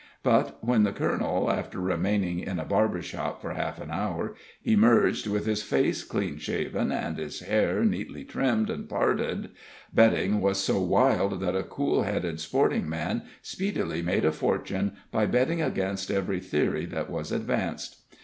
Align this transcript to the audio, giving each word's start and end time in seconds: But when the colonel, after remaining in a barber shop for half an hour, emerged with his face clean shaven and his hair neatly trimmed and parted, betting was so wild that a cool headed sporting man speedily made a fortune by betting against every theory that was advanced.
But 0.23 0.57
when 0.65 0.81
the 0.81 0.91
colonel, 0.91 1.51
after 1.51 1.79
remaining 1.79 2.39
in 2.39 2.57
a 2.57 2.65
barber 2.65 3.03
shop 3.03 3.39
for 3.39 3.53
half 3.53 3.79
an 3.79 3.91
hour, 3.91 4.33
emerged 4.65 5.27
with 5.27 5.45
his 5.45 5.61
face 5.61 6.03
clean 6.03 6.39
shaven 6.39 6.91
and 6.91 7.19
his 7.19 7.41
hair 7.41 7.85
neatly 7.85 8.23
trimmed 8.23 8.71
and 8.71 8.89
parted, 8.89 9.51
betting 9.93 10.41
was 10.41 10.57
so 10.57 10.81
wild 10.81 11.39
that 11.41 11.55
a 11.55 11.61
cool 11.61 12.01
headed 12.01 12.39
sporting 12.39 12.89
man 12.89 13.21
speedily 13.43 14.01
made 14.01 14.25
a 14.25 14.31
fortune 14.31 14.95
by 15.11 15.27
betting 15.27 15.61
against 15.61 16.09
every 16.09 16.39
theory 16.39 16.87
that 16.87 17.11
was 17.11 17.31
advanced. 17.31 17.97